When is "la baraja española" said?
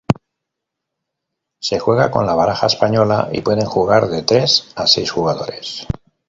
2.25-3.29